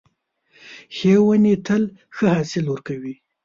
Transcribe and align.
ښې 0.95 1.13
ونې 1.25 1.55
تل 1.65 1.83
ښه 2.15 2.25
حاصل 2.35 2.65
ورکوي. 2.69 3.13